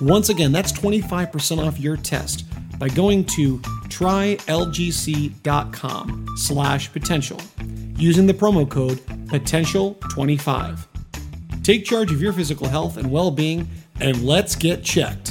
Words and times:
Once 0.00 0.28
again, 0.30 0.52
that's 0.52 0.72
25% 0.72 1.64
off 1.64 1.78
your 1.78 1.96
test 1.96 2.44
by 2.78 2.88
going 2.88 3.24
to 3.24 3.58
trylgc.com 3.88 4.46
slash 6.36 6.92
potential 6.92 7.40
using 7.96 8.26
the 8.26 8.34
promo 8.34 8.68
code 8.68 8.98
potential25. 9.26 10.86
Take 11.62 11.84
charge 11.84 12.10
of 12.10 12.22
your 12.22 12.32
physical 12.32 12.66
health 12.66 12.96
and 12.96 13.12
well-being 13.12 13.68
and 14.00 14.24
let's 14.24 14.56
get 14.56 14.82
checked. 14.82 15.29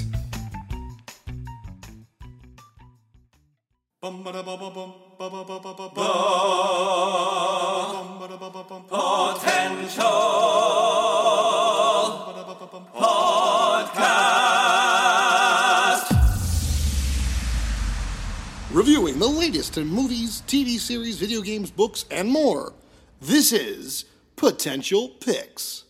Series, 20.89 21.19
video 21.19 21.41
games, 21.41 21.69
books, 21.69 22.05
and 22.09 22.27
more. 22.27 22.73
This 23.21 23.51
is 23.51 24.05
Potential 24.35 25.09
Picks. 25.23 25.83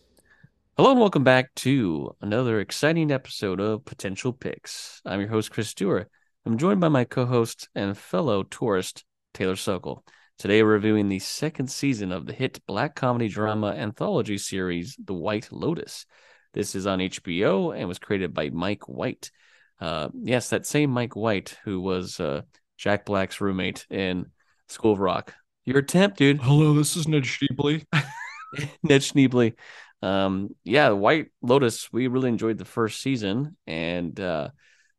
Hello 0.76 0.92
and 0.92 1.00
welcome 1.00 1.24
back 1.24 1.56
to 1.56 2.14
another 2.20 2.60
exciting 2.60 3.10
episode 3.10 3.62
of 3.62 3.86
Potential 3.86 4.34
Picks. 4.34 5.02
I'm 5.06 5.22
your 5.22 5.30
host, 5.30 5.52
Chris 5.52 5.70
Stewart. 5.70 6.10
I'm 6.46 6.58
joined 6.58 6.82
by 6.82 6.90
my 6.90 7.06
co-host 7.06 7.70
and 7.74 7.98
fellow 7.98 8.44
tourist, 8.44 9.06
Taylor 9.34 9.56
Sokol. 9.56 10.04
Today 10.38 10.64
we're 10.64 10.74
reviewing 10.74 11.08
the 11.08 11.20
second 11.20 11.72
season 11.72 12.12
of 12.12 12.26
the 12.26 12.34
hit 12.34 12.60
black 12.68 12.94
comedy 12.94 13.30
drama 13.30 13.68
anthology 13.68 14.38
series, 14.38 14.98
The 15.02 15.14
White 15.14 15.48
Lotus. 15.50 16.06
This 16.54 16.76
is 16.76 16.86
on 16.86 17.00
HBO 17.00 17.74
and 17.74 17.88
was 17.88 18.00
created 18.00 18.34
by 18.34 18.50
Mike 18.50 18.90
White. 18.90 19.32
Uh, 19.80 20.10
yes, 20.14 20.50
that 20.50 20.66
same 20.66 20.90
Mike 20.90 21.16
White 21.16 21.56
who 21.64 21.80
was 21.80 22.20
uh, 22.20 22.42
Jack 22.78 23.06
Black's 23.06 23.40
roommate 23.40 23.88
in 23.90 24.26
School 24.70 24.94
of 24.94 25.00
Rock. 25.00 25.34
Your 25.66 25.80
attempt, 25.80 26.18
dude. 26.18 26.42
Hello, 26.42 26.74
this 26.74 26.96
is 26.96 27.08
Ned 27.08 27.24
Sheepley. 27.24 27.86
Ned 28.84 29.02
Schneebly. 29.02 29.54
Um, 30.02 30.56
yeah, 30.64 30.90
White 30.90 31.28
Lotus. 31.42 31.92
We 31.92 32.08
really 32.08 32.30
enjoyed 32.30 32.58
the 32.58 32.66
first 32.66 33.02
season, 33.02 33.58
and 33.68 34.18
uh, 34.20 34.50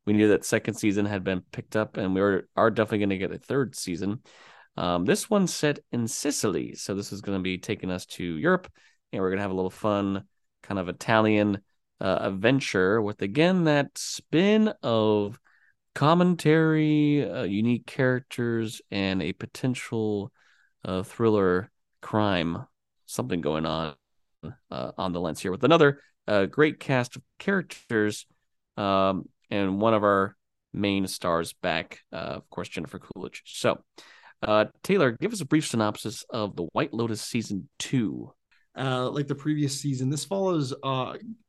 we 0.07 0.13
knew 0.13 0.29
that 0.29 0.45
second 0.45 0.75
season 0.75 1.07
had 1.07 1.25
been 1.25 1.43
picked 1.53 1.77
up, 1.77 1.97
and 1.97 2.15
we 2.15 2.21
were 2.21 2.49
are 2.57 2.71
definitely 2.71 2.99
going 2.99 3.11
to 3.11 3.19
get 3.19 3.33
a 3.33 3.39
third 3.39 3.75
season. 3.75 4.21
Um, 4.77 5.05
this 5.05 5.31
one's 5.31 5.55
set 5.55 5.81
in 5.93 6.07
Sicily, 6.07 6.75
so 6.75 6.95
this 6.95 7.13
is 7.13 7.21
going 7.21 7.39
to 7.39 7.43
be 7.43 7.59
taking 7.59 7.91
us 7.91 8.07
to 8.07 8.25
Europe, 8.25 8.71
and 9.13 9.21
we're 9.21 9.31
going 9.31 9.39
to 9.39 9.43
have 9.43 9.51
a 9.51 9.55
little 9.55 9.71
fun, 9.71 10.25
kind 10.63 10.79
of 10.79 10.89
Italian 10.89 11.61
uh, 12.01 12.19
adventure 12.21 13.01
with 13.01 13.23
again 13.23 13.65
that 13.65 13.97
spin 13.97 14.73
of 14.83 15.39
commentary, 15.95 17.29
uh, 17.29 17.43
unique 17.43 17.87
characters, 17.87 18.81
and 18.91 19.23
a 19.23 19.33
potential 19.33 20.33
uh, 20.85 21.03
thriller 21.03 21.71
crime, 22.01 22.67
something 23.07 23.41
going 23.41 23.67
on 23.67 23.95
uh, 24.71 24.93
on 24.97 25.13
the 25.13 25.21
lens 25.21 25.41
here 25.41 25.51
with 25.51 25.65
another 25.65 26.01
uh, 26.27 26.47
great 26.47 26.81
cast 26.81 27.17
of 27.17 27.23
characters, 27.39 28.27
um, 28.77 29.29
and 29.51 29.81
one 29.81 29.95
of 29.95 30.05
our 30.05 30.37
main 30.73 31.07
stars 31.07 31.53
back, 31.53 32.01
uh, 32.13 32.17
of 32.17 32.49
course, 32.51 32.69
Jennifer 32.69 32.99
Coolidge. 33.01 33.43
So, 33.47 33.83
uh, 34.43 34.67
Taylor, 34.83 35.17
give 35.21 35.33
us 35.33 35.41
a 35.41 35.47
brief 35.47 35.67
synopsis 35.67 36.25
of 36.31 36.57
the 36.57 36.69
White 36.73 36.95
Lotus 36.95 37.21
season 37.21 37.69
two. 37.79 38.33
Like 38.77 39.27
the 39.27 39.35
previous 39.35 39.79
season, 39.79 40.09
this 40.09 40.25
follows 40.25 40.73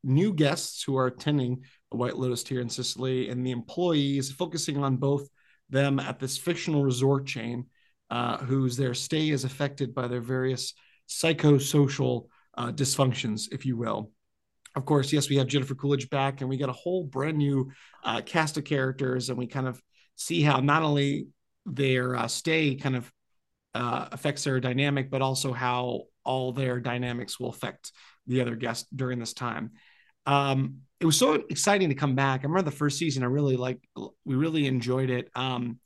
new 0.03 0.33
guests 0.33 0.83
who 0.83 0.97
are 0.97 1.07
attending 1.07 1.63
White 1.91 2.17
Lotus 2.17 2.47
here 2.47 2.61
in 2.61 2.69
Sicily, 2.69 3.29
and 3.29 3.45
the 3.45 3.51
employees 3.51 4.31
focusing 4.31 4.83
on 4.83 4.97
both 4.97 5.27
them 5.69 5.99
at 5.99 6.19
this 6.19 6.37
fictional 6.37 6.83
resort 6.83 7.25
chain, 7.25 7.65
uh, 8.09 8.37
whose 8.37 8.75
their 8.77 8.93
stay 8.93 9.29
is 9.29 9.43
affected 9.43 9.93
by 9.93 10.07
their 10.07 10.21
various 10.21 10.73
psychosocial 11.07 12.27
uh, 12.57 12.71
dysfunctions, 12.71 13.51
if 13.51 13.65
you 13.65 13.77
will. 13.77 14.11
Of 14.75 14.85
course, 14.85 15.11
yes, 15.11 15.29
we 15.29 15.35
have 15.37 15.47
Jennifer 15.47 15.75
Coolidge 15.75 16.09
back, 16.09 16.41
and 16.41 16.49
we 16.49 16.57
got 16.57 16.69
a 16.69 16.73
whole 16.73 17.03
brand 17.03 17.37
new 17.37 17.71
uh, 18.03 18.21
cast 18.21 18.57
of 18.57 18.63
characters, 18.63 19.29
and 19.29 19.37
we 19.37 19.47
kind 19.47 19.67
of 19.67 19.81
see 20.15 20.41
how 20.41 20.59
not 20.59 20.83
only 20.83 21.27
their 21.65 22.15
uh, 22.15 22.27
stay 22.27 22.75
kind 22.75 22.95
of 22.95 23.11
uh, 23.73 24.07
affects 24.11 24.43
their 24.43 24.59
dynamic, 24.59 25.09
but 25.09 25.21
also 25.21 25.51
how 25.51 26.03
all 26.23 26.53
their 26.53 26.79
dynamics 26.79 27.39
will 27.39 27.49
affect 27.49 27.91
the 28.27 28.41
other 28.41 28.55
guests 28.55 28.87
during 28.95 29.19
this 29.19 29.33
time. 29.33 29.71
Um, 30.25 30.81
it 31.01 31.05
was 31.05 31.17
so 31.17 31.33
exciting 31.33 31.89
to 31.89 31.95
come 31.95 32.13
back. 32.13 32.41
I 32.41 32.43
remember 32.43 32.69
the 32.69 32.77
first 32.77 32.99
season. 32.99 33.23
I 33.23 33.25
really 33.25 33.57
like. 33.57 33.79
We 34.23 34.35
really 34.35 34.67
enjoyed 34.67 35.09
it. 35.09 35.29
Um, 35.33 35.79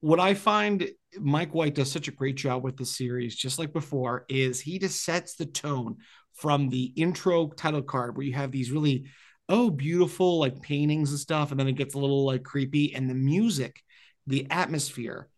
what 0.00 0.18
I 0.18 0.32
find 0.32 0.88
Mike 1.20 1.54
White 1.54 1.74
does 1.74 1.92
such 1.92 2.08
a 2.08 2.12
great 2.12 2.36
job 2.36 2.64
with 2.64 2.78
the 2.78 2.86
series, 2.86 3.36
just 3.36 3.58
like 3.58 3.74
before, 3.74 4.24
is 4.30 4.58
he 4.58 4.78
just 4.78 5.04
sets 5.04 5.34
the 5.34 5.44
tone 5.44 5.98
from 6.32 6.70
the 6.70 6.84
intro 6.96 7.48
title 7.48 7.82
card 7.82 8.16
where 8.16 8.24
you 8.24 8.32
have 8.32 8.50
these 8.50 8.70
really 8.70 9.04
oh 9.50 9.68
beautiful 9.68 10.38
like 10.38 10.62
paintings 10.62 11.10
and 11.10 11.20
stuff, 11.20 11.50
and 11.50 11.60
then 11.60 11.68
it 11.68 11.76
gets 11.76 11.94
a 11.94 11.98
little 11.98 12.24
like 12.24 12.42
creepy, 12.42 12.94
and 12.94 13.10
the 13.10 13.14
music, 13.14 13.82
the 14.26 14.46
atmosphere. 14.50 15.28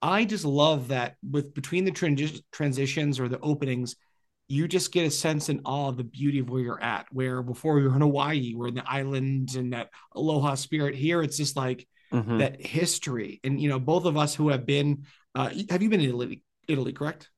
I 0.00 0.26
just 0.26 0.44
love 0.44 0.88
that 0.88 1.16
with 1.28 1.54
between 1.54 1.84
the 1.84 1.90
transi- 1.90 2.40
transitions 2.52 3.18
or 3.18 3.28
the 3.28 3.40
openings, 3.40 3.96
you 4.48 4.66
just 4.66 4.92
get 4.92 5.06
a 5.06 5.10
sense 5.10 5.50
and 5.50 5.60
awe 5.66 5.88
of 5.88 5.98
the 5.98 6.04
beauty 6.04 6.38
of 6.38 6.48
where 6.48 6.62
you're 6.62 6.82
at. 6.82 7.06
Where 7.12 7.42
before 7.42 7.74
we 7.74 7.86
were 7.86 7.94
in 7.94 8.00
Hawaii, 8.00 8.54
we're 8.54 8.68
in 8.68 8.74
the 8.74 8.90
islands 8.90 9.56
and 9.56 9.74
that 9.74 9.90
aloha 10.14 10.54
spirit. 10.54 10.94
Here, 10.94 11.22
it's 11.22 11.36
just 11.36 11.56
like 11.56 11.86
Mhm. 12.12 12.38
that 12.38 12.64
history. 12.64 13.40
And 13.44 13.60
you 13.60 13.68
know, 13.68 13.78
both 13.78 14.06
of 14.06 14.16
us 14.16 14.34
who 14.34 14.48
have 14.48 14.64
been, 14.64 15.04
uh, 15.34 15.50
have 15.68 15.82
you 15.82 15.90
been 15.90 16.00
in 16.00 16.08
Italy? 16.08 16.42
Italy, 16.66 16.94
correct? 16.94 17.28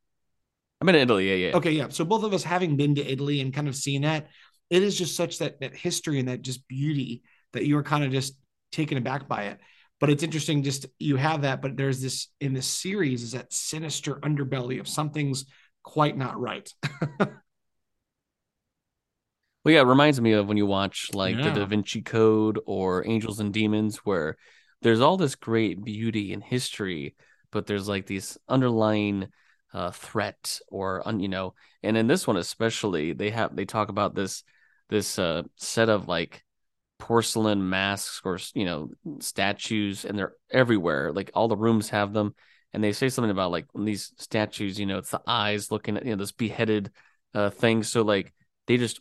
I'm 0.81 0.89
in 0.89 0.95
Italy. 0.95 1.29
Yeah, 1.29 1.49
yeah. 1.49 1.57
Okay, 1.57 1.73
yeah. 1.73 1.89
So 1.89 2.05
both 2.05 2.23
of 2.23 2.33
us 2.33 2.45
having 2.45 2.77
been 2.77 2.95
to 2.95 3.05
Italy 3.05 3.41
and 3.41 3.53
kind 3.53 3.67
of 3.67 3.75
seen 3.75 4.03
that, 4.03 4.29
it 4.71 4.83
is 4.83 4.97
just 4.97 5.17
such 5.17 5.39
that 5.39 5.61
that 5.61 5.75
history 5.75 6.21
and 6.21 6.29
that 6.29 6.43
just 6.43 6.67
beauty 6.69 7.23
that 7.53 7.67
you 7.67 7.77
are 7.77 7.83
kind 7.83 8.05
of 8.05 8.13
just 8.13 8.37
taken 8.71 8.97
aback 8.97 9.27
by 9.27 9.47
it. 9.47 9.59
But 9.99 10.11
it's 10.11 10.23
interesting, 10.23 10.63
just 10.63 10.87
you 10.99 11.17
have 11.17 11.43
that, 11.43 11.61
but 11.61 11.77
there's 11.77 12.01
this 12.01 12.29
in 12.41 12.55
this 12.55 12.69
series 12.69 13.25
is 13.25 13.33
that 13.33 13.53
sinister 13.53 14.15
underbelly 14.15 14.79
of 14.79 14.87
something's 14.89 15.45
quite 15.83 16.17
not 16.17 16.41
right. 16.41 16.73
Well, 19.65 19.75
yeah, 19.75 19.81
it 19.83 19.85
reminds 19.87 20.21
me 20.21 20.33
of 20.33 20.49
when 20.49 20.57
you 20.57 20.67
watch 20.67 21.11
like 21.13 21.37
Yeah. 21.37 21.43
the 21.43 21.51
Da 21.61 21.67
Vinci 21.67 22.03
Code 22.03 22.59
or 22.67 23.07
Angels 23.07 23.41
and 23.41 23.53
Demons, 23.53 23.99
where 23.99 24.37
there's 24.83 25.01
all 25.01 25.17
this 25.17 25.35
great 25.35 25.85
beauty 25.85 26.33
and 26.33 26.43
history, 26.43 27.15
but 27.51 27.67
there's 27.67 27.87
like 27.89 28.07
these 28.07 28.39
underlying 28.49 29.29
uh, 29.75 29.91
threat 29.91 30.61
or 30.69 31.07
un, 31.07 31.21
you 31.21 31.29
know, 31.29 31.55
and 31.83 31.97
in 31.97 32.07
this 32.07 32.27
one 32.27 32.37
especially, 32.39 33.13
they 33.13 33.31
have 33.31 33.55
they 33.55 33.67
talk 33.67 33.91
about 33.91 34.15
this 34.15 34.43
this 34.89 35.19
uh, 35.19 35.43
set 35.57 35.89
of 35.91 36.09
like 36.09 36.43
porcelain 36.99 37.69
masks 37.69 38.23
or 38.25 38.39
you 38.55 38.65
know 38.65 38.91
statues, 39.21 40.05
and 40.07 40.19
they're 40.19 40.35
everywhere. 40.51 41.13
Like 41.13 41.31
all 41.35 41.49
the 41.49 41.57
rooms 41.57 41.91
have 41.91 42.13
them, 42.15 42.35
and 42.73 42.83
they 42.83 42.93
say 42.93 43.09
something 43.09 43.31
about 43.31 43.51
like 43.51 43.67
these 43.75 44.13
statues, 44.17 44.79
you 44.79 44.87
know, 44.87 44.99
it's 44.99 45.11
the 45.11 45.23
eyes 45.27 45.71
looking 45.71 45.97
at 45.97 46.05
you 46.05 46.11
know 46.11 46.17
this 46.17 46.33
beheaded 46.33 46.91
uh, 47.35 47.51
thing. 47.51 47.83
So 47.83 48.03
like 48.03 48.33
they 48.67 48.77
just 48.77 49.01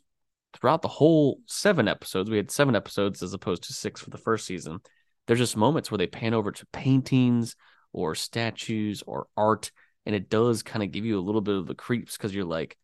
throughout 0.53 0.81
the 0.81 0.87
whole 0.87 1.39
seven 1.45 1.87
episodes, 1.87 2.29
we 2.29 2.37
had 2.37 2.51
seven 2.51 2.75
episodes 2.75 3.21
as 3.21 3.33
opposed 3.33 3.63
to 3.63 3.73
six 3.73 4.01
for 4.01 4.09
the 4.09 4.17
first 4.17 4.45
season. 4.45 4.79
There's 5.27 5.39
just 5.39 5.57
moments 5.57 5.91
where 5.91 5.97
they 5.97 6.07
pan 6.07 6.33
over 6.33 6.51
to 6.51 6.65
paintings 6.67 7.55
or 7.93 8.15
statues 8.15 9.03
or 9.05 9.27
art, 9.37 9.71
and 10.05 10.15
it 10.15 10.29
does 10.29 10.63
kind 10.63 10.83
of 10.83 10.91
give 10.91 11.05
you 11.05 11.19
a 11.19 11.21
little 11.21 11.41
bit 11.41 11.55
of 11.55 11.67
the 11.67 11.75
creeps 11.75 12.17
because 12.17 12.33
you're 12.33 12.45
like, 12.45 12.77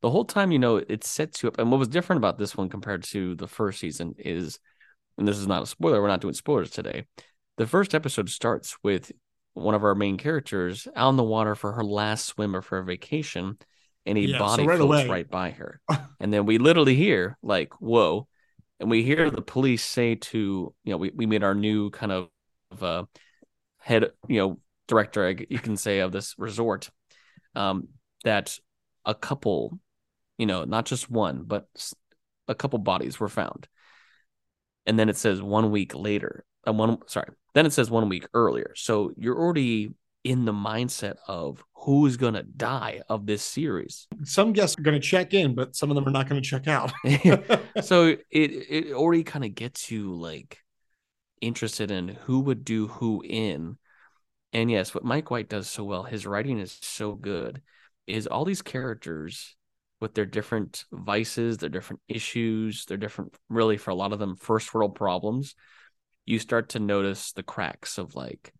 the 0.00 0.10
whole 0.10 0.24
time, 0.24 0.52
you 0.52 0.58
know, 0.58 0.76
it 0.76 1.04
sets 1.04 1.42
you 1.42 1.48
up. 1.48 1.58
And 1.58 1.70
what 1.70 1.78
was 1.78 1.88
different 1.88 2.18
about 2.18 2.38
this 2.38 2.56
one 2.56 2.68
compared 2.68 3.04
to 3.04 3.34
the 3.34 3.48
first 3.48 3.80
season 3.80 4.14
is, 4.18 4.58
and 5.16 5.26
this 5.26 5.38
is 5.38 5.46
not 5.46 5.62
a 5.62 5.66
spoiler, 5.66 6.00
we're 6.00 6.08
not 6.08 6.20
doing 6.20 6.34
spoilers 6.34 6.70
today. 6.70 7.06
The 7.56 7.66
first 7.66 7.94
episode 7.94 8.28
starts 8.28 8.76
with 8.82 9.12
one 9.54 9.74
of 9.74 9.84
our 9.84 9.94
main 9.94 10.16
characters 10.18 10.86
out 10.94 11.10
in 11.10 11.16
the 11.16 11.22
water 11.24 11.54
for 11.54 11.72
her 11.72 11.84
last 11.84 12.26
swim 12.26 12.54
of 12.54 12.66
her 12.68 12.82
vacation 12.82 13.56
and 14.06 14.18
a 14.18 14.20
Yeah, 14.20 14.38
so 14.38 14.44
body 14.44 14.66
right 14.66 14.78
floats 14.78 15.02
away- 15.02 15.08
right 15.08 15.30
by 15.30 15.50
her. 15.50 15.80
and 16.20 16.32
then 16.32 16.44
we 16.46 16.58
literally 16.58 16.94
hear 16.94 17.38
like, 17.42 17.72
whoa. 17.80 18.28
And 18.80 18.90
we 18.90 19.02
hear 19.04 19.30
the 19.30 19.40
police 19.40 19.84
say 19.84 20.16
to, 20.16 20.74
you 20.84 20.90
know, 20.90 20.96
we, 20.96 21.10
we 21.14 21.26
made 21.26 21.44
our 21.44 21.54
new 21.54 21.90
kind 21.90 22.12
of 22.12 22.28
uh, 22.82 23.04
head, 23.78 24.10
you 24.28 24.38
know, 24.40 24.58
director, 24.88 25.30
you 25.48 25.58
can 25.58 25.76
say, 25.76 26.00
of 26.00 26.12
this 26.12 26.34
resort, 26.36 26.90
um, 27.54 27.88
that 28.24 28.58
a 29.04 29.14
couple, 29.14 29.78
you 30.36 30.46
know, 30.46 30.64
not 30.64 30.86
just 30.86 31.08
one, 31.08 31.44
but 31.44 31.66
a 32.48 32.54
couple 32.54 32.78
bodies 32.80 33.18
were 33.20 33.28
found. 33.28 33.68
And 34.86 34.98
then 34.98 35.08
it 35.08 35.16
says 35.16 35.40
one 35.40 35.70
week 35.70 35.94
later, 35.94 36.44
uh, 36.66 36.72
one, 36.72 36.98
sorry, 37.06 37.28
then 37.54 37.66
it 37.66 37.72
says 37.72 37.90
one 37.90 38.08
week 38.08 38.26
earlier. 38.34 38.72
So 38.76 39.12
you're 39.16 39.38
already 39.38 39.94
in 40.22 40.44
the 40.44 40.52
mindset 40.52 41.16
of 41.28 41.62
who's 41.74 42.16
going 42.16 42.34
to 42.34 42.42
die 42.42 43.02
of 43.08 43.26
this 43.26 43.42
series. 43.42 44.06
Some 44.24 44.52
guests 44.52 44.78
are 44.78 44.82
going 44.82 45.00
to 45.00 45.06
check 45.06 45.34
in, 45.34 45.54
but 45.54 45.76
some 45.76 45.90
of 45.90 45.94
them 45.94 46.06
are 46.08 46.10
not 46.10 46.28
going 46.28 46.42
to 46.42 46.48
check 46.48 46.66
out. 46.66 46.92
so 47.82 48.06
it 48.06 48.20
it 48.30 48.92
already 48.92 49.22
kind 49.22 49.44
of 49.44 49.54
gets 49.54 49.90
you 49.90 50.14
like 50.14 50.58
interested 51.40 51.90
in 51.90 52.08
who 52.08 52.40
would 52.40 52.64
do 52.64 52.88
who 52.88 53.22
in 53.22 53.76
and 54.52 54.70
yes 54.70 54.94
what 54.94 55.04
mike 55.04 55.30
white 55.30 55.48
does 55.48 55.68
so 55.68 55.84
well 55.84 56.02
his 56.02 56.26
writing 56.26 56.58
is 56.58 56.78
so 56.80 57.14
good 57.14 57.60
is 58.06 58.26
all 58.26 58.44
these 58.44 58.62
characters 58.62 59.54
with 60.00 60.14
their 60.14 60.24
different 60.24 60.84
vices 60.90 61.58
their 61.58 61.68
different 61.68 62.00
issues 62.08 62.86
their 62.86 62.96
different 62.96 63.34
really 63.50 63.76
for 63.76 63.90
a 63.90 63.94
lot 63.94 64.12
of 64.12 64.18
them 64.18 64.36
first 64.36 64.72
world 64.72 64.94
problems 64.94 65.54
you 66.26 66.38
start 66.38 66.70
to 66.70 66.78
notice 66.78 67.32
the 67.32 67.42
cracks 67.42 67.98
of 67.98 68.14
like 68.14 68.52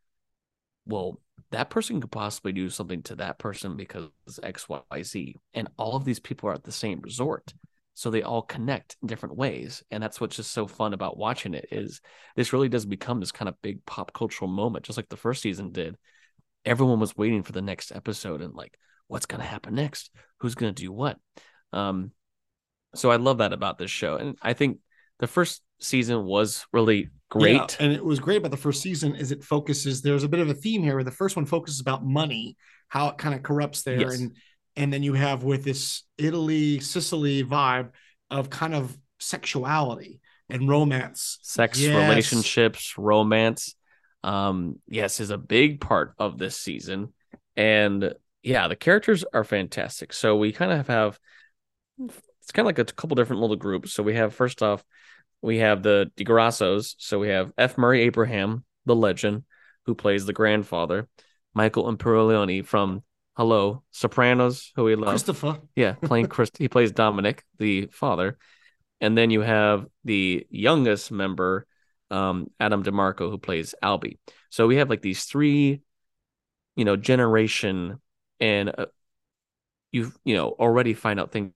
well 0.87 1.21
that 1.51 1.71
person 1.71 2.01
could 2.01 2.11
possibly 2.11 2.53
do 2.53 2.69
something 2.69 3.03
to 3.03 3.17
that 3.17 3.39
person 3.39 3.77
because 3.77 4.11
xyz 4.29 5.35
and 5.55 5.69
all 5.77 5.97
of 5.97 6.05
these 6.05 6.21
people 6.21 6.49
are 6.49 6.55
at 6.55 6.65
the 6.65 6.73
same 6.73 7.01
resort. 7.01 7.55
So 7.97 8.11
they 8.11 8.23
all 8.23 8.43
connect 8.43 8.97
in 9.01 9.07
different 9.07 9.37
ways. 9.37 9.85
And 9.93 10.03
that's 10.03 10.21
what's 10.21 10.35
just 10.35 10.51
so 10.51 10.67
fun 10.67 10.95
about 10.95 11.17
watching 11.17 11.55
it 11.55 11.69
is 11.71 12.01
this 12.35 12.53
really 12.53 12.69
does 12.69 12.85
become 12.85 13.21
this 13.21 13.31
kind 13.31 13.49
of 13.49 13.61
big 13.63 13.87
pop 13.87 14.13
cultural 14.13 14.51
moment 14.51 14.85
just 14.85 14.99
like 14.99 15.09
the 15.09 15.17
first 15.17 15.43
season 15.43 15.71
did. 15.71 15.97
Everyone 16.65 16.99
was 16.99 17.17
waiting 17.17 17.45
for 17.45 17.53
the 17.53 17.63
next 17.63 17.93
episode 17.93 18.43
and 18.43 18.55
like 18.55 18.77
what's 19.07 19.27
going 19.27 19.41
to 19.41 19.47
happen 19.47 19.77
next? 19.77 20.11
Who's 20.39 20.57
going 20.57 20.75
to 20.75 20.83
do 20.83 20.91
what? 20.93 21.19
Um 21.73 22.11
so 22.97 23.11
i 23.11 23.17
love 23.17 23.39
that 23.39 23.53
about 23.53 23.79
this 23.79 23.91
show. 23.91 24.17
And 24.17 24.37
i 24.43 24.55
think 24.55 24.79
the 25.21 25.27
first 25.27 25.63
season 25.81 26.25
was 26.25 26.67
really 26.73 27.11
great. 27.39 27.55
Yeah, 27.57 27.67
and 27.81 27.93
it 27.93 28.05
was 28.05 28.21
great 28.21 28.39
about 28.39 28.51
the 28.51 28.57
first 28.57 28.81
season 28.81 29.15
is 29.17 29.33
it 29.33 29.43
focuses 29.45 30.01
there's 30.03 30.25
a 30.25 30.29
bit 30.29 30.41
of 30.41 30.49
a 30.49 30.55
theme 30.55 30.83
here 30.83 30.95
where 30.95 31.05
the 31.05 31.11
first 31.11 31.37
one 31.37 31.47
focuses 31.47 31.81
about 31.81 32.05
money, 32.05 32.57
how 32.89 33.09
it 33.09 33.19
kind 33.19 33.35
of 33.35 33.43
corrupts 33.43 33.83
there. 33.83 34.01
Yes. 34.01 34.21
and 34.21 34.37
and 34.77 34.93
then 34.93 35.03
you 35.03 35.15
have 35.15 35.45
with 35.45 35.63
this 35.65 36.03
Italy 36.19 36.81
Sicily 36.81 37.45
vibe 37.45 37.91
of 38.31 38.51
kind 38.51 38.75
of 38.75 38.97
sexuality 39.21 40.21
and 40.51 40.69
romance. 40.69 41.39
sex 41.43 41.81
Yes. 41.81 41.95
relationships 41.95 42.95
romance. 42.99 43.75
Um 44.23 44.81
yes 44.89 45.21
is 45.21 45.31
a 45.31 45.39
big 45.39 45.81
part 45.81 46.15
of 46.19 46.39
this 46.39 46.57
season. 46.57 47.13
And 47.57 48.15
yeah 48.43 48.69
the 48.69 48.77
characters 48.77 49.25
are 49.33 49.45
fantastic. 49.45 50.13
So 50.13 50.37
we 50.37 50.53
kind 50.53 50.73
of 50.73 50.87
have 50.89 51.19
it's 51.99 52.53
kind 52.53 52.65
of 52.65 52.67
like 52.67 52.79
a 52.79 52.85
couple 52.93 53.15
different 53.15 53.41
little 53.41 53.57
groups. 53.57 53.93
So 53.93 54.03
we 54.03 54.15
have 54.15 54.35
first 54.35 54.63
off 54.63 54.85
we 55.45 55.59
have 55.59 55.83
the 55.83 56.11
Di 56.17 56.25
Grassos. 56.25 56.95
So 56.99 57.19
we 57.19 57.29
have 57.29 57.53
F. 57.59 57.77
Murray 57.77 58.01
Abraham, 58.03 58.65
the 58.87 58.97
legend, 58.97 59.43
who 59.85 59.95
plays 59.95 60.25
the 60.25 60.33
grandfather, 60.33 61.07
Michael 61.53 61.95
Imperioli 61.95 62.65
from 62.65 63.03
Hello, 63.37 63.83
Sopranos, 63.91 64.73
who 64.75 64.85
we 64.85 64.95
love. 64.95 65.11
Christopher. 65.11 65.61
Yeah, 65.77 65.93
playing 65.93 66.29
Chris. 66.29 66.51
he 66.59 66.69
plays 66.69 66.93
Dominic, 66.93 67.45
the 67.59 67.89
father, 67.93 68.39
and 69.03 69.19
then 69.19 69.31
you 69.31 69.43
have 69.43 69.87
the 70.05 70.47
youngest 70.49 71.13
member, 71.13 71.67
um, 72.11 72.47
Adam 72.59 72.83
DiMarco, 72.83 73.31
who 73.31 73.37
plays 73.37 73.75
Albie. 73.83 74.19
So 74.49 74.67
we 74.67 74.77
have 74.77 74.89
like 74.89 75.03
these 75.03 75.25
three, 75.25 75.83
you 76.75 76.85
know, 76.87 76.97
generation, 76.97 78.01
and 78.41 78.73
uh, 78.79 78.87
you 79.93 80.11
you 80.25 80.37
know 80.37 80.49
already 80.49 80.95
find 80.95 81.21
out 81.21 81.33
things 81.33 81.53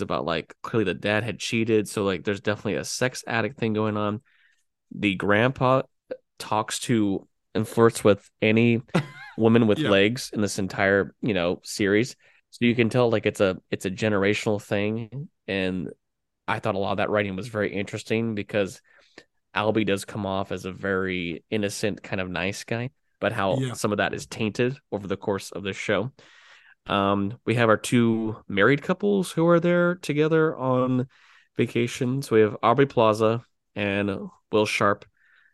about 0.00 0.24
like 0.24 0.54
clearly 0.62 0.84
the 0.84 0.94
dad 0.94 1.24
had 1.24 1.38
cheated, 1.38 1.88
so 1.88 2.04
like 2.04 2.24
there's 2.24 2.40
definitely 2.40 2.74
a 2.76 2.84
sex 2.84 3.24
addict 3.26 3.58
thing 3.58 3.72
going 3.72 3.96
on. 3.96 4.20
The 4.94 5.14
grandpa 5.14 5.82
talks 6.38 6.78
to 6.80 7.26
and 7.54 7.66
flirts 7.66 8.04
with 8.04 8.28
any 8.42 8.82
woman 9.38 9.66
with 9.66 9.78
Yeah. 9.78 9.90
legs 9.90 10.30
in 10.32 10.40
this 10.40 10.58
entire 10.58 11.14
you 11.22 11.34
know 11.34 11.60
series 11.64 12.16
so 12.50 12.64
you 12.64 12.74
can 12.74 12.88
tell 12.88 13.10
like 13.10 13.26
it's 13.26 13.40
a 13.40 13.56
it's 13.70 13.84
a 13.86 13.90
generational 13.90 14.62
thing 14.62 15.28
and 15.48 15.90
i 16.48 16.58
thought 16.58 16.74
a 16.74 16.78
lot 16.78 16.92
of 16.92 16.96
that 16.98 17.10
writing 17.10 17.36
was 17.36 17.48
very 17.48 17.72
interesting 17.74 18.34
because 18.34 18.80
albie 19.56 19.86
does 19.86 20.04
come 20.04 20.26
off 20.26 20.52
as 20.52 20.64
a 20.64 20.72
very 20.72 21.44
innocent 21.50 22.02
kind 22.02 22.20
of 22.20 22.28
nice 22.28 22.64
guy 22.64 22.90
but 23.20 23.32
how 23.32 23.56
Yeah. 23.60 23.72
some 23.74 23.92
of 23.92 23.98
that 23.98 24.14
is 24.14 24.26
tainted 24.26 24.76
over 24.92 25.06
the 25.06 25.16
course 25.16 25.52
of 25.52 25.62
the 25.62 25.72
show 25.72 26.10
um 26.86 27.38
we 27.46 27.54
have 27.54 27.68
our 27.68 27.76
two 27.76 28.36
married 28.48 28.82
couples 28.82 29.32
who 29.32 29.46
are 29.48 29.60
there 29.60 29.94
together 29.96 30.56
on 30.56 31.08
vacation 31.56 32.20
so 32.20 32.36
we 32.36 32.42
have 32.42 32.56
aubrey 32.62 32.86
plaza 32.86 33.42
and 33.74 34.10
will 34.52 34.66
sharpe 34.66 35.04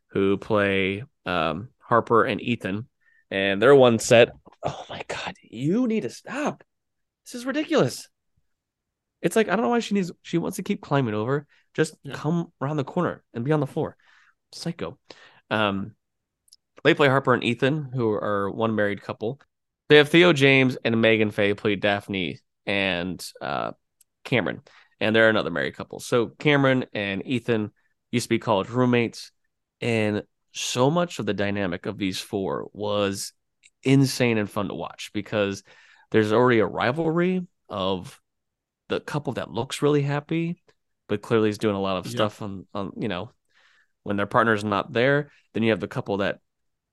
who 0.09 0.37
play 0.37 1.05
um 1.27 1.69
harper 1.79 2.25
and 2.25 2.41
ethan 2.41 2.87
and 3.31 3.63
they're 3.63 3.75
one 3.75 3.99
set. 3.99 4.31
Oh 4.63 4.85
my 4.91 5.03
god, 5.09 5.37
you 5.43 5.87
need 5.87 6.03
to 6.03 6.11
stop. 6.11 6.65
This 7.25 7.35
is 7.37 7.47
ridiculous. 7.47 8.09
It's 9.23 9.37
like 9.37 9.49
I 9.49 9.57
don't 9.57 9.63
know 9.63 9.71
why 9.71 9.81
she 9.81 9.95
needs 9.95 10.11
she 10.23 10.39
wants 10.39 10.57
to 10.57 10.63
keep 10.63 10.81
climbing 10.81 11.15
over. 11.15 11.47
Just 11.75 11.95
Yeah. 12.03 12.15
come 12.15 12.53
around 12.61 12.77
the 12.77 12.85
corner 12.85 13.23
and 13.33 13.45
be 13.45 13.53
on 13.53 13.61
the 13.61 13.67
floor. 13.67 13.97
Psycho. 14.53 14.99
Um 15.51 15.95
they 16.83 16.95
play 16.95 17.09
Harper 17.09 17.35
and 17.35 17.45
Ethan, 17.45 17.91
who 17.93 18.11
are 18.11 18.51
one 18.51 18.75
married 18.75 19.03
couple. 19.03 19.41
They 19.91 19.97
have 19.97 20.09
Theo 20.09 20.33
James 20.33 20.79
and 20.85 20.95
Meghann 20.95 21.33
Fahy 21.33 21.57
play 21.57 21.75
Daphne 21.75 22.39
and 22.65 23.23
uh 23.43 23.73
Cameron. 24.25 24.63
And 25.01 25.15
they're 25.15 25.29
another 25.29 25.51
married 25.51 25.75
couple. 25.75 25.99
So 25.99 26.29
Cameron 26.39 26.87
and 26.95 27.27
Ethan 27.27 27.73
used 28.13 28.27
to 28.27 28.29
be 28.29 28.39
college 28.39 28.69
roommates. 28.69 29.33
And 29.81 30.23
so 30.53 30.91
much 30.91 31.19
of 31.19 31.27
the 31.27 31.35
dynamic 31.35 31.87
of 31.87 31.99
these 31.99 32.21
four 32.21 32.69
was 32.73 33.33
insane 33.83 34.39
and 34.39 34.49
fun 34.49 34.69
to 34.69 34.75
watch 34.75 35.11
because 35.13 35.65
there's 36.13 36.33
already 36.33 36.61
a 36.61 36.67
rivalry 36.67 37.47
of 37.69 38.21
the 38.89 39.01
couple 39.01 39.33
that 39.35 39.51
looks 39.51 39.83
really 39.83 40.03
happy, 40.03 40.63
but 41.09 41.23
clearly 41.23 41.49
is 41.49 41.59
doing 41.59 41.77
a 41.77 41.81
lot 41.81 41.97
of 41.97 42.07
Yeah. 42.07 42.13
stuff 42.13 42.43
on, 42.43 42.67
on 42.75 42.93
you 42.97 43.09
know, 43.09 43.33
when 44.05 44.17
their 44.17 44.27
partner's 44.27 44.63
not 44.63 44.93
there. 44.93 45.33
Then 45.53 45.65
you 45.65 45.71
have 45.71 45.81
the 45.81 45.89
couple 45.89 46.19
that 46.19 46.39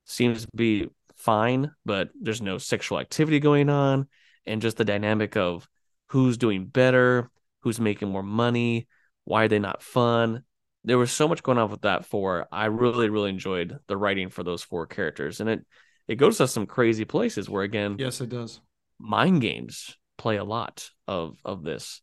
seems 0.05 0.45
to 0.45 0.49
be 0.55 0.87
fine, 1.17 1.71
but 1.85 2.09
there's 2.19 2.41
no 2.41 2.57
sexual 2.57 2.99
activity 2.99 3.39
going 3.39 3.69
on, 3.69 4.07
and 4.45 4.61
just 4.61 4.77
the 4.77 4.85
dynamic 4.85 5.35
of 5.35 5.67
who's 6.07 6.37
doing 6.37 6.65
better, 6.65 7.29
who's 7.61 7.79
making 7.79 8.09
more 8.09 8.23
money, 8.23 8.87
why 9.25 9.43
are 9.43 9.47
they 9.49 9.59
not 9.59 9.83
fun? 9.83 10.43
There 10.85 10.97
was 10.97 11.11
so 11.11 11.27
much 11.27 11.43
going 11.43 11.57
on 11.57 11.69
with 11.69 11.81
that 11.81 12.05
four. 12.05 12.47
I 12.51 12.65
really, 12.65 13.09
really 13.09 13.29
enjoyed 13.29 13.77
the 13.87 13.97
writing 13.97 14.29
for 14.29 14.43
those 14.43 14.63
four 14.63 14.87
characters, 14.87 15.41
and 15.41 15.49
it 15.49 15.65
it 16.07 16.15
goes 16.15 16.37
to 16.37 16.47
some 16.47 16.65
crazy 16.65 17.03
places 17.03 17.49
where 17.49 17.63
again, 17.63 17.97
Yes, 17.99 18.21
it 18.21 18.29
does. 18.29 18.61
mind 18.99 19.41
games 19.41 19.97
play 20.17 20.37
a 20.37 20.43
lot 20.45 20.89
of 21.07 21.37
of 21.43 21.63
this. 21.63 22.01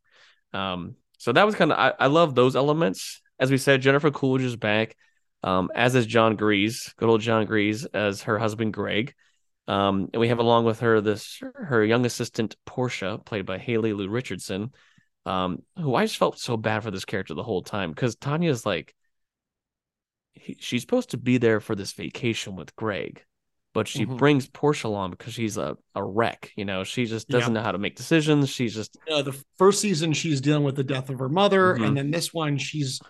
Um, 0.52 0.97
so 1.18 1.33
that 1.33 1.47
was 1.47 1.54
kind 1.54 1.73
of 1.73 1.78
I, 1.78 1.92
I 1.99 2.06
love 2.09 2.35
those 2.35 2.54
elements. 2.56 3.23
As 3.40 3.50
we 3.50 3.56
said, 3.59 3.80
Jennifer 3.80 4.11
Coolidge 4.11 4.42
is 4.42 4.56
back, 4.56 4.97
um, 5.45 5.71
as 5.75 5.95
is 5.95 6.07
Jon 6.07 6.37
Gries, 6.37 6.93
good 6.97 7.09
old 7.09 7.21
Jon 7.21 7.45
Gries 7.45 7.85
as 7.85 8.23
her 8.23 8.39
husband 8.39 8.73
Greg. 8.73 9.15
Um, 9.69 10.09
and 10.13 10.21
we 10.21 10.29
have 10.29 10.41
along 10.41 10.65
with 10.65 10.81
her 10.81 11.01
this 11.01 11.41
her 11.55 11.85
young 11.85 12.05
assistant 12.05 12.57
Portia, 12.67 13.19
played 13.25 13.47
by 13.47 13.59
Haley 13.59 13.93
Lu 13.93 14.09
Richardson, 14.09 14.73
um, 15.27 15.63
who 15.79 15.95
I 15.95 16.05
just 16.05 16.17
felt 16.19 16.39
so 16.39 16.57
bad 16.57 16.83
for 16.83 16.91
this 16.91 17.05
character 17.05 17.35
the 17.35 17.43
whole 17.43 17.63
time 17.63 17.91
because 17.91 18.17
Tanya's 18.17 18.67
like 18.67 18.95
he, 20.33 20.57
she's 20.61 20.83
supposed 20.83 21.11
to 21.11 21.17
be 21.19 21.39
there 21.39 21.61
for 21.61 21.75
this 21.75 21.93
vacation 21.93 22.57
with 22.57 22.75
Greg, 22.77 23.25
but 23.73 23.89
she 23.89 24.05
Mhm. 24.05 24.19
brings 24.19 24.49
Portia 24.49 24.89
along 24.89 25.11
because 25.13 25.35
she's 25.35 25.57
a, 25.57 25.77
a 25.95 26.03
wreck. 26.05 26.53
You 26.57 26.65
know, 26.65 26.85
she 26.85 27.07
just 27.07 27.29
doesn't 27.29 27.53
know 27.53 27.63
how 27.63 27.73
to 27.73 27.79
make 27.79 27.97
decisions. 27.97 28.51
She's 28.51 28.75
just 28.75 28.99
uh, 29.11 29.23
the 29.23 29.39
first 29.57 29.81
season 29.81 30.13
she's 30.13 30.41
dealing 30.41 30.65
with 30.65 30.77
the 30.77 30.85
death 30.85 31.09
of 31.11 31.19
her 31.19 31.29
mother 31.29 31.75
Mhm. 31.75 31.87
and 31.87 31.97
then 31.97 32.11
this 32.11 32.35
one 32.35 32.59
she's 32.59 33.01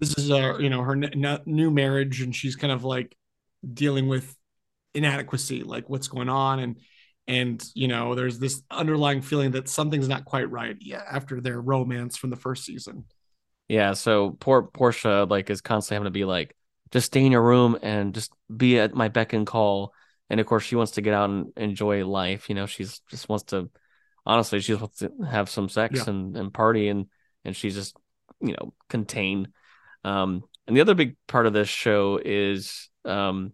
this 0.00 0.16
is 0.18 0.30
uh 0.30 0.58
you 0.58 0.70
know 0.70 0.82
her 0.82 0.92
n- 0.92 1.40
new 1.46 1.70
marriage 1.70 2.20
and 2.22 2.34
she's 2.34 2.56
kind 2.56 2.72
of 2.72 2.84
like 2.84 3.16
dealing 3.74 4.08
with 4.08 4.34
inadequacy 4.94 5.62
like 5.62 5.88
what's 5.88 6.08
going 6.08 6.28
on 6.28 6.58
and 6.60 6.76
and 7.26 7.64
you 7.74 7.88
know 7.88 8.14
there's 8.14 8.38
this 8.38 8.62
underlying 8.70 9.20
feeling 9.22 9.50
that 9.52 9.68
something's 9.68 10.08
not 10.08 10.24
quite 10.24 10.50
right 10.50 10.76
yeah 10.80 11.02
after 11.10 11.40
their 11.40 11.60
romance 11.60 12.16
from 12.16 12.30
the 12.30 12.36
first 12.36 12.64
season 12.64 13.04
Yeah, 13.68 13.92
so 13.92 14.30
poor 14.40 14.62
Portia 14.62 15.26
like 15.28 15.50
is 15.50 15.60
constantly 15.60 15.96
having 15.96 16.06
to 16.12 16.18
be 16.18 16.24
like, 16.24 16.56
just 16.90 17.06
stay 17.08 17.24
in 17.24 17.32
your 17.32 17.42
room 17.42 17.76
and 17.82 18.14
just 18.14 18.32
be 18.48 18.78
at 18.78 18.94
my 18.94 19.08
beck 19.08 19.34
and 19.34 19.46
call. 19.46 19.92
And 20.30 20.40
of 20.40 20.46
course, 20.46 20.64
she 20.64 20.76
wants 20.76 20.92
to 20.92 21.02
get 21.02 21.12
out 21.12 21.28
and 21.28 21.52
enjoy 21.56 22.06
life. 22.06 22.48
You 22.48 22.54
know, 22.54 22.64
she's 22.66 23.00
just 23.10 23.28
wants 23.28 23.44
to, 23.52 23.68
honestly, 24.24 24.60
she 24.60 24.72
just 24.72 24.80
wants 24.80 24.98
to 25.00 25.12
have 25.30 25.50
some 25.50 25.68
sex 25.68 26.06
Yeah. 26.06 26.08
and, 26.08 26.34
and 26.36 26.52
party 26.54 26.88
and 26.88 27.06
and 27.44 27.54
she's 27.54 27.74
just, 27.74 27.94
you 28.40 28.52
know, 28.52 28.72
contained. 28.88 29.48
Um, 30.04 30.44
and 30.66 30.76
the 30.76 30.80
other 30.80 30.94
big 30.94 31.16
part 31.26 31.46
of 31.46 31.52
this 31.52 31.68
show 31.68 32.20
is 32.22 32.88
um 33.04 33.52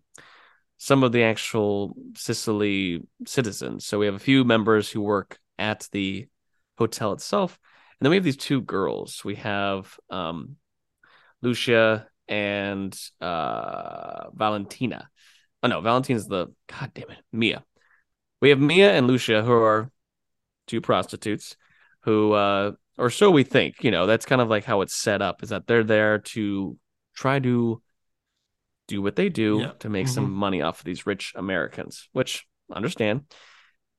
some 0.76 1.02
of 1.02 1.12
the 1.12 1.22
actual 1.22 1.94
Sicily 2.14 3.02
citizens. 3.26 3.86
So 3.86 3.98
we 3.98 4.06
have 4.06 4.14
a 4.14 4.18
few 4.18 4.44
members 4.44 4.90
who 4.90 5.00
work 5.00 5.38
at 5.58 5.88
the 5.92 6.28
hotel 6.76 7.12
itself. 7.12 7.58
And 7.98 8.04
then 8.04 8.10
we 8.10 8.16
have 8.16 8.24
these 8.24 8.36
two 8.36 8.60
girls. 8.60 9.24
We 9.24 9.36
have 9.36 9.96
um, 10.10 10.56
Lucia 11.40 12.08
and 12.28 12.94
uh, 13.20 14.30
Valentina. 14.34 15.08
Oh 15.62 15.68
no, 15.68 15.80
Valentina's 15.80 16.26
the 16.26 16.48
god 16.66 16.90
damn 16.92 17.10
it, 17.10 17.24
Mia. 17.32 17.64
We 18.42 18.50
have 18.50 18.60
Mia 18.60 18.92
and 18.92 19.06
Lucia 19.06 19.42
who 19.42 19.52
are 19.52 19.90
two 20.66 20.80
prostitutes 20.80 21.56
who 22.02 22.32
uh 22.32 22.72
or 22.96 23.10
so 23.10 23.30
we 23.30 23.42
think, 23.42 23.82
you 23.82 23.90
know, 23.90 24.06
that's 24.06 24.26
kind 24.26 24.40
of 24.40 24.48
like 24.48 24.64
how 24.64 24.80
it's 24.80 24.94
set 24.94 25.22
up 25.22 25.42
is 25.42 25.48
that 25.48 25.66
they're 25.66 25.84
there 25.84 26.18
to 26.18 26.78
try 27.14 27.38
to 27.38 27.82
do 28.86 29.02
what 29.02 29.16
they 29.16 29.28
do 29.28 29.60
Yeah. 29.60 29.72
to 29.80 29.88
make 29.88 30.06
Mhm. 30.06 30.10
some 30.10 30.30
money 30.32 30.62
off 30.62 30.80
of 30.80 30.84
these 30.84 31.06
rich 31.06 31.32
Americans, 31.34 32.08
which 32.12 32.46
understand. 32.70 33.22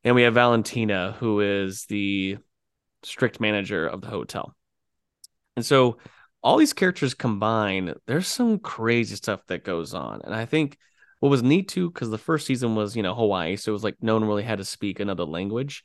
And 0.04 0.16
we 0.16 0.22
have 0.24 0.36
Valentina, 0.36 1.16
who 1.20 1.40
is 1.40 1.86
the 1.88 2.38
strict 3.04 3.40
manager 3.40 3.88
of 3.88 4.02
the 4.02 4.08
hotel. 4.08 4.56
And 5.56 5.66
so 5.66 5.98
all 6.44 6.58
these 6.58 6.74
characters 6.74 7.14
combined, 7.14 7.96
there's 8.06 8.28
some 8.28 8.60
crazy 8.60 9.16
stuff 9.16 9.46
that 9.48 9.64
goes 9.64 9.94
on. 9.94 10.22
And 10.24 10.36
I 10.36 10.46
think 10.46 10.78
what 11.20 11.30
was 11.30 11.42
neat 11.42 11.68
too, 11.70 11.90
because 11.90 12.10
the 12.10 12.18
first 12.18 12.46
season 12.46 12.76
was, 12.76 12.96
you 12.96 13.02
know, 13.02 13.16
Hawaii. 13.16 13.56
So 13.56 13.72
it 13.72 13.74
was 13.74 13.84
like 13.84 13.96
no 14.02 14.14
one 14.14 14.26
really 14.26 14.44
had 14.44 14.60
to 14.60 14.66
speak 14.66 15.00
another 15.00 15.24
language. 15.24 15.84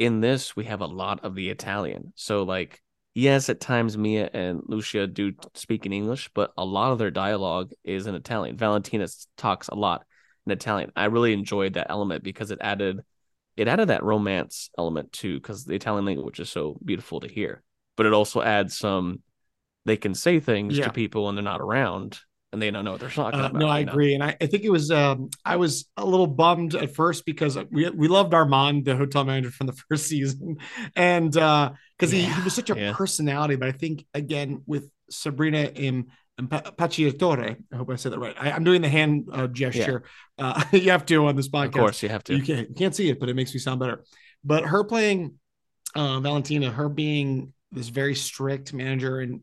In 0.00 0.20
this, 0.20 0.56
we 0.56 0.64
have 0.64 0.80
a 0.80 0.86
lot 0.86 1.24
of 1.24 1.34
the 1.34 1.50
Italian. 1.50 2.14
So, 2.16 2.42
like, 2.44 2.82
yes, 3.14 3.50
at 3.50 3.60
times 3.60 3.98
Mia 3.98 4.30
and 4.32 4.62
Lucia 4.64 5.06
do 5.06 5.34
speak 5.54 5.84
in 5.84 5.92
English, 5.92 6.30
but 6.32 6.52
a 6.56 6.64
lot 6.64 6.90
of 6.92 6.98
their 6.98 7.10
dialogue 7.10 7.72
is 7.84 8.06
in 8.06 8.14
Italian. 8.14 8.56
Valentina 8.56 9.06
talks 9.36 9.68
a 9.68 9.74
lot 9.74 10.06
in 10.46 10.52
Italian. 10.52 10.90
I 10.96 11.04
really 11.04 11.34
enjoyed 11.34 11.74
that 11.74 11.88
element 11.90 12.24
because 12.24 12.50
it 12.50 12.58
added 12.62 13.02
it 13.58 13.68
added 13.68 13.88
that 13.88 14.02
romance 14.02 14.70
element 14.78 15.12
too, 15.12 15.34
because 15.34 15.66
the 15.66 15.74
Italian 15.74 16.06
language 16.06 16.40
is 16.40 16.48
so 16.48 16.78
beautiful 16.82 17.20
to 17.20 17.28
hear. 17.28 17.62
But 17.94 18.06
it 18.06 18.14
also 18.14 18.40
adds 18.40 18.78
some 18.78 19.20
they 19.84 19.98
can 19.98 20.14
say 20.14 20.40
things 20.40 20.78
Yeah. 20.78 20.84
to 20.86 20.92
people 20.92 21.26
when 21.26 21.34
they're 21.34 21.44
not 21.44 21.60
around 21.60 22.20
and 22.52 22.60
they 22.60 22.70
don't 22.70 22.84
know 22.84 22.92
what 22.92 23.00
they're 23.00 23.10
talking 23.10 23.40
Uh, 23.40 23.46
about. 23.46 23.60
no, 23.60 23.68
I 23.68 23.84
know? 23.84 23.92
agree, 23.92 24.14
and 24.14 24.22
I, 24.24 24.36
I 24.40 24.46
think 24.46 24.64
it 24.64 24.70
was. 24.70 24.90
Um, 24.90 25.30
I 25.44 25.56
was 25.56 25.88
a 25.96 26.04
little 26.04 26.26
bummed 26.26 26.74
at 26.74 26.94
first 26.94 27.24
because 27.24 27.56
we 27.70 27.88
we 27.90 28.08
loved 28.08 28.34
Armand, 28.34 28.84
the 28.84 28.96
hotel 28.96 29.24
manager 29.24 29.50
from 29.50 29.66
the 29.68 29.72
first 29.88 30.06
season, 30.06 30.56
and 30.96 31.32
because 31.32 32.10
he, 32.10 32.22
he 32.22 32.42
was 32.42 32.54
such 32.54 32.70
a 32.70 32.76
yeah. 32.76 32.92
personality. 32.94 33.56
But 33.56 33.68
I 33.68 33.72
think 33.72 34.04
again 34.14 34.62
with 34.66 34.90
Sabrina 35.10 35.70
in 35.74 36.08
Pacciatore, 36.40 37.56
I 37.72 37.76
hope 37.76 37.90
I 37.90 37.96
said 37.96 38.12
that 38.12 38.18
right. 38.18 38.34
I, 38.40 38.50
I'm 38.52 38.64
doing 38.64 38.82
the 38.82 38.88
hand 38.88 39.28
uh, 39.32 39.46
gesture. 39.46 40.04
Uh, 40.38 40.62
you 40.72 40.90
have 40.90 41.06
to 41.06 41.26
on 41.26 41.36
this 41.36 41.48
podcast. 41.48 41.66
Of 41.66 41.72
course, 41.74 42.02
you 42.02 42.08
have 42.08 42.24
to. 42.24 42.34
You 42.36 42.42
can't 42.42 42.68
you 42.68 42.74
can't 42.74 42.94
see 42.94 43.10
it, 43.10 43.20
but 43.20 43.28
it 43.28 43.36
makes 43.36 43.52
me 43.54 43.60
sound 43.60 43.80
better. 43.80 44.04
But 44.42 44.64
her 44.64 44.84
playing 44.84 45.34
uh, 45.94 46.20
Valentina, 46.20 46.70
her 46.70 46.88
being 46.88 47.52
this 47.72 47.88
very 47.88 48.14
strict 48.14 48.72
manager, 48.72 49.20
and 49.20 49.42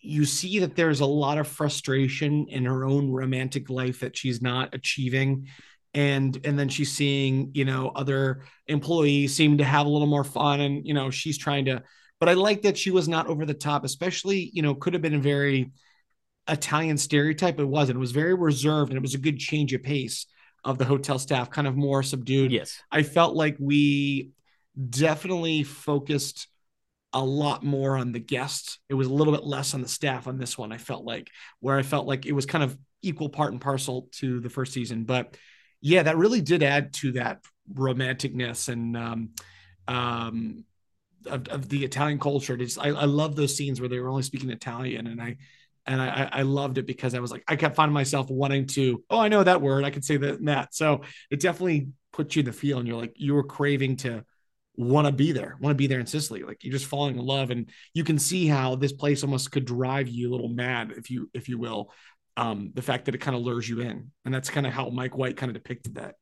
you 0.00 0.24
see 0.24 0.60
that 0.60 0.76
there's 0.76 1.00
a 1.00 1.06
lot 1.06 1.38
of 1.38 1.46
frustration 1.46 2.46
in 2.48 2.64
her 2.64 2.84
own 2.84 3.10
romantic 3.10 3.68
life 3.68 4.00
that 4.00 4.16
she's 4.16 4.40
not 4.40 4.74
achieving. 4.74 5.46
And 5.92 6.38
and 6.44 6.58
then 6.58 6.68
she's 6.68 6.92
seeing, 6.92 7.50
you 7.52 7.64
know, 7.64 7.90
other 7.94 8.42
employees 8.68 9.34
seem 9.34 9.58
to 9.58 9.64
have 9.64 9.86
a 9.86 9.88
little 9.88 10.06
more 10.06 10.22
fun, 10.24 10.60
and 10.60 10.86
you 10.86 10.94
know, 10.94 11.10
she's 11.10 11.36
trying 11.36 11.64
to. 11.64 11.82
But 12.20 12.28
I 12.28 12.34
like 12.34 12.62
that 12.62 12.78
she 12.78 12.92
was 12.92 13.08
not 13.08 13.26
over 13.26 13.44
the 13.44 13.54
top, 13.54 13.84
especially, 13.84 14.50
you 14.52 14.62
know, 14.62 14.74
could 14.74 14.92
have 14.92 15.02
been 15.02 15.14
a 15.14 15.20
very 15.20 15.72
Italian 16.46 16.96
stereotype. 16.96 17.58
It 17.58 17.64
wasn't. 17.64 17.96
It 17.96 18.00
was 18.00 18.12
very 18.12 18.34
reserved, 18.34 18.92
and 18.92 18.96
it 18.96 19.02
was 19.02 19.14
a 19.14 19.18
good 19.18 19.38
change 19.38 19.72
of 19.72 19.82
pace 19.82 20.26
of 20.62 20.78
the 20.78 20.84
hotel 20.84 21.18
staff, 21.18 21.50
kind 21.50 21.66
of 21.66 21.76
more 21.76 22.02
subdued. 22.02 22.52
Yes. 22.52 22.80
I 22.90 23.02
felt 23.02 23.34
like 23.34 23.56
we 23.58 24.30
definitely 24.88 25.64
focused 25.64 26.48
a 27.12 27.24
lot 27.24 27.64
more 27.64 27.96
on 27.96 28.12
the 28.12 28.20
guests. 28.20 28.78
It 28.88 28.94
was 28.94 29.08
a 29.08 29.12
little 29.12 29.32
bit 29.32 29.44
less 29.44 29.74
on 29.74 29.82
the 29.82 29.88
staff 29.88 30.26
on 30.26 30.38
this 30.38 30.56
one. 30.56 30.72
I 30.72 30.78
felt 30.78 31.04
like 31.04 31.30
where 31.60 31.76
I 31.76 31.82
felt 31.82 32.06
like 32.06 32.26
it 32.26 32.32
was 32.32 32.46
kind 32.46 32.62
of 32.62 32.76
equal 33.02 33.28
part 33.28 33.52
and 33.52 33.60
parcel 33.60 34.08
to 34.12 34.40
the 34.40 34.50
first 34.50 34.72
season, 34.72 35.04
but 35.04 35.36
yeah, 35.80 36.02
that 36.02 36.18
really 36.18 36.40
did 36.40 36.62
add 36.62 36.92
to 36.94 37.12
that 37.12 37.40
romanticness 37.72 38.68
and 38.68 38.96
um, 38.96 39.30
um, 39.88 40.64
of, 41.26 41.48
of 41.48 41.68
the 41.68 41.84
Italian 41.84 42.18
culture. 42.18 42.58
I, 42.78 42.88
I 42.88 43.04
love 43.04 43.34
those 43.34 43.56
scenes 43.56 43.80
where 43.80 43.88
they 43.88 43.98
were 43.98 44.08
only 44.08 44.22
speaking 44.22 44.50
Italian, 44.50 45.06
and 45.06 45.20
I 45.20 45.36
and 45.86 46.00
I, 46.00 46.28
I 46.30 46.42
loved 46.42 46.78
it 46.78 46.86
because 46.86 47.14
I 47.14 47.20
was 47.20 47.30
like 47.30 47.42
I 47.48 47.56
kept 47.56 47.76
finding 47.76 47.94
myself 47.94 48.30
wanting 48.30 48.66
to 48.68 49.02
oh 49.10 49.18
I 49.18 49.28
know 49.28 49.42
that 49.42 49.62
word 49.62 49.84
I 49.84 49.90
could 49.90 50.04
say 50.04 50.18
that 50.18 50.38
and 50.38 50.48
that 50.48 50.74
so 50.74 51.00
it 51.30 51.40
definitely 51.40 51.88
puts 52.12 52.36
you 52.36 52.40
in 52.40 52.46
the 52.46 52.52
feel 52.52 52.78
and 52.78 52.86
you're 52.86 53.00
like 53.00 53.14
you 53.16 53.34
were 53.34 53.42
craving 53.42 53.96
to 53.96 54.24
want 54.80 55.06
to 55.06 55.12
be 55.12 55.32
there 55.32 55.56
want 55.60 55.72
to 55.72 55.76
be 55.76 55.86
there 55.86 56.00
in 56.00 56.06
Sicily. 56.06 56.42
Like 56.42 56.64
you're 56.64 56.72
just 56.72 56.86
falling 56.86 57.18
in 57.18 57.24
love 57.24 57.50
and 57.50 57.68
you 57.94 58.04
can 58.04 58.18
see 58.18 58.46
how 58.46 58.76
this 58.76 58.92
place 58.92 59.22
almost 59.22 59.52
could 59.52 59.64
drive 59.64 60.08
you 60.08 60.30
a 60.30 60.32
little 60.32 60.48
mad 60.48 60.92
if 60.96 61.10
you 61.10 61.30
if 61.34 61.48
you 61.48 61.58
will 61.58 61.92
um 62.36 62.70
the 62.74 62.82
fact 62.82 63.04
that 63.04 63.14
it 63.14 63.18
kind 63.18 63.36
of 63.36 63.42
lures 63.42 63.68
you 63.68 63.80
in. 63.80 64.10
And 64.24 64.34
that's 64.34 64.50
kind 64.50 64.66
of 64.66 64.72
how 64.72 64.88
Mike 64.88 65.16
White 65.16 65.36
kind 65.36 65.50
of 65.50 65.54
depicted 65.54 65.96
that. 65.96 66.14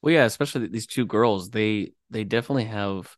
Well, 0.00 0.12
yeah, 0.12 0.24
especially 0.24 0.66
these 0.66 0.86
two 0.86 1.06
girls, 1.06 1.50
they 1.50 1.92
they 2.10 2.24
definitely 2.24 2.64
have 2.64 3.16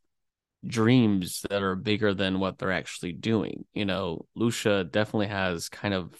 dreams 0.67 1.45
that 1.51 1.63
are 1.63 1.77
bigger 1.77 2.15
than 2.15 2.41
what 2.41 2.59
they're 2.59 2.73
actually 2.73 3.13
doing. 3.13 3.65
You 3.75 3.85
know, 3.85 4.27
Lucia 4.35 4.85
definitely 4.85 5.29
has 5.29 5.69
kind 5.69 5.95
of 5.95 6.15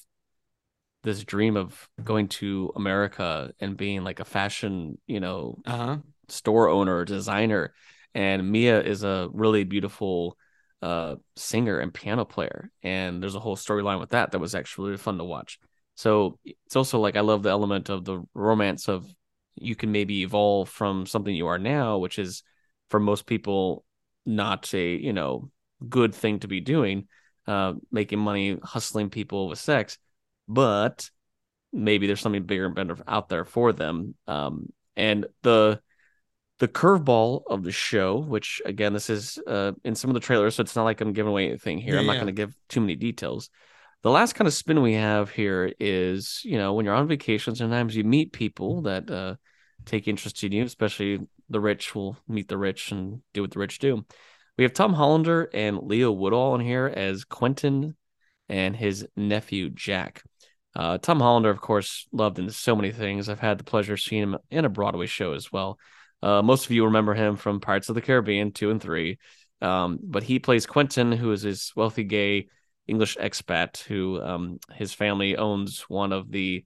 this 1.03 1.23
dream 1.23 1.57
of 1.57 1.89
going 2.03 2.29
to 2.29 2.73
America 2.77 3.53
and 3.61 3.77
being 3.77 4.05
like 4.05 4.21
a 4.21 4.25
fashion, 4.25 4.99
you 5.07 5.21
know, 5.21 5.59
uh-huh. 5.67 5.99
store 6.29 6.71
owner, 6.71 7.05
designer, 7.05 7.75
and 8.15 8.51
Mia 8.51 8.81
is 8.81 9.05
a 9.05 9.29
really 9.33 9.65
beautiful 9.65 10.37
uh 10.83 11.17
singer 11.37 11.79
and 11.79 11.95
piano 11.95 12.25
player 12.25 12.71
and 12.83 13.23
there's 13.23 13.35
a 13.35 13.41
whole 13.41 13.57
storyline 13.57 14.01
with 14.01 14.11
that 14.11 14.33
that 14.33 14.39
was 14.39 14.55
actually 14.55 14.89
really 14.91 14.99
fun 14.99 15.19
to 15.19 15.25
watch. 15.25 15.59
So 15.95 16.39
it's 16.45 16.77
also 16.77 16.99
like 16.99 17.17
I 17.17 17.21
love 17.21 17.43
the 17.43 17.51
element 17.51 17.89
of 17.89 18.05
the 18.05 18.23
romance 18.35 18.89
of 18.89 19.07
you 19.55 19.77
can 19.77 19.93
maybe 19.93 20.23
evolve 20.23 20.69
from 20.69 21.07
something 21.07 21.35
you 21.35 21.47
are 21.47 21.59
now, 21.59 21.99
which 21.99 22.19
is 22.19 22.43
for 22.91 22.99
most 22.99 23.27
people 23.27 23.85
not 24.27 24.75
a, 24.75 24.97
you 24.97 25.13
know, 25.13 25.51
good 25.89 26.15
thing 26.15 26.41
to 26.41 26.49
be 26.49 26.61
doing, 26.61 27.09
uh 27.47 27.75
making 27.91 28.19
money 28.19 28.59
hustling 28.63 29.11
people 29.11 29.49
with 29.49 29.59
sex, 29.59 29.99
but 30.49 31.09
maybe 31.73 32.07
there's 32.07 32.21
something 32.21 32.45
bigger 32.45 32.67
and 32.67 32.75
better 32.75 32.97
out 33.09 33.29
there 33.29 33.45
for 33.45 33.73
them. 33.73 34.15
Um 34.27 34.73
and 34.97 35.27
the 35.43 35.81
the 36.61 36.69
curveball 36.69 37.43
of 37.49 37.65
the 37.65 37.73
show, 37.73 38.19
which 38.19 38.63
again, 38.65 38.93
this 38.93 39.11
is 39.11 39.39
uh, 39.47 39.73
in 39.85 39.95
some 39.95 40.11
of 40.11 40.15
the 40.15 40.21
trailers, 40.21 40.55
so 40.55 40.63
it's 40.63 40.77
not 40.77 40.85
like 40.85 41.01
I'm 41.01 41.13
giving 41.13 41.31
away 41.31 41.49
anything 41.49 41.79
here. 41.79 41.95
Yeah, 41.95 42.01
I'm 42.01 42.07
not 42.07 42.15
yeah. 42.15 42.21
going 42.21 42.35
to 42.35 42.43
give 42.43 42.57
too 42.69 42.81
many 42.81 42.97
details. 42.97 43.51
The 44.03 44.11
last 44.11 44.35
kind 44.35 44.47
of 44.47 44.55
spin 44.55 44.83
we 44.83 44.95
have 44.95 45.31
here 45.31 45.73
is, 45.81 46.43
you 46.45 46.59
know, 46.59 46.75
when 46.75 46.85
you're 46.85 46.95
on 46.95 47.09
vacation, 47.09 47.55
sometimes 47.55 47.97
you 47.97 48.05
meet 48.05 48.33
people 48.33 48.83
that 48.83 49.11
uh, 49.11 49.37
take 49.87 50.07
interest 50.07 50.45
in 50.45 50.53
you, 50.53 50.65
especially 50.65 51.21
the 51.49 51.61
rich 51.61 51.95
will 51.95 52.17
meet 52.29 52.49
the 52.49 52.59
rich 52.59 52.93
and 52.93 53.23
do 53.33 53.43
what 53.43 53.51
the 53.51 53.59
rich 53.59 53.79
do. 53.79 54.05
We 54.57 54.65
have 54.65 54.75
Tom 54.75 54.93
Hollander 54.93 55.51
and 55.53 55.79
Leo 55.79 56.13
Woodall 56.13 56.55
in 56.55 56.61
here 56.61 56.87
as 56.87 57.25
Quentin 57.25 57.97
and 58.49 58.77
his 58.77 59.07
nephew 59.17 59.71
Jack. 59.71 60.23
Uh, 60.77 60.99
Tom 60.99 61.21
Hollander, 61.21 61.51
of 61.51 61.61
course, 61.61 62.07
loved 62.13 62.39
in 62.39 62.51
so 62.51 62.77
many 62.77 62.93
things. 62.93 63.29
I've 63.29 63.41
had 63.41 63.59
the 63.59 63.65
pleasure 63.65 63.95
of 63.95 64.01
seeing 64.01 64.23
him 64.23 64.39
in 64.51 64.65
a 64.65 64.69
Broadway 64.69 65.07
show 65.07 65.33
as 65.33 65.51
well. 65.51 65.79
Uh, 66.25 66.41
most 66.41 66.65
of 66.65 66.71
you 66.71 66.87
remember 66.87 67.13
him 67.13 67.37
from 67.37 67.61
Pirates 67.61 67.91
of 67.91 67.95
the 67.95 68.01
Caribbean 68.01 68.51
two 68.51 68.71
and 68.71 68.81
three, 68.81 69.19
um, 69.61 69.99
but 70.03 70.23
he 70.23 70.39
plays 70.39 70.65
Quentin, 70.65 71.13
who 71.13 71.31
is 71.33 71.43
this 71.43 71.77
wealthy 71.77 72.03
gay 72.03 72.49
English 72.87 73.19
expat 73.19 73.79
who 73.79 74.21
um, 74.23 74.59
his 74.73 74.95
family 74.95 75.37
owns 75.37 75.83
one 75.83 76.13
of 76.13 76.31
the 76.31 76.65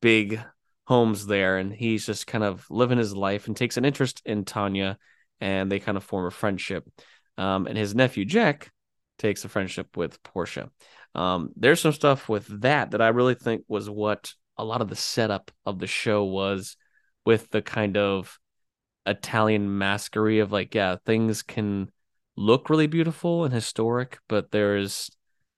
big 0.00 0.40
homes 0.86 1.26
there, 1.26 1.58
and 1.58 1.72
he's 1.72 2.06
just 2.06 2.26
kind 2.26 2.44
of 2.44 2.64
living 2.70 2.98
his 2.98 3.14
life 3.14 3.46
and 3.46 3.56
takes 3.56 3.76
an 3.76 3.84
interest 3.84 4.22
in 4.24 4.44
Tanya, 4.44 4.96
and 5.40 5.70
they 5.70 5.80
kind 5.80 5.96
of 5.96 6.04
form 6.04 6.26
a 6.26 6.30
friendship. 6.30 6.88
Um, 7.36 7.66
and 7.66 7.76
his 7.76 7.94
nephew 7.94 8.24
Jack 8.24 8.70
takes 9.18 9.44
a 9.44 9.48
friendship 9.48 9.96
with 9.96 10.22
Portia. 10.22 10.70
Um, 11.14 11.50
there's 11.56 11.80
some 11.80 11.92
stuff 11.92 12.28
with 12.28 12.46
that 12.62 12.92
that 12.92 13.02
I 13.02 13.08
really 13.08 13.34
think 13.34 13.64
was 13.66 13.90
what 13.90 14.32
a 14.56 14.64
lot 14.64 14.82
of 14.82 14.88
the 14.88 14.96
setup 14.96 15.50
of 15.66 15.80
the 15.80 15.88
show 15.88 16.24
was 16.24 16.76
with 17.24 17.50
the 17.50 17.62
kind 17.62 17.96
of 17.96 18.39
Italian 19.10 19.78
masquery 19.78 20.38
of 20.38 20.52
like, 20.52 20.74
yeah, 20.74 20.96
things 21.04 21.42
can 21.42 21.90
look 22.36 22.70
really 22.70 22.86
beautiful 22.86 23.44
and 23.44 23.52
historic, 23.52 24.18
but 24.28 24.50
there's 24.50 25.10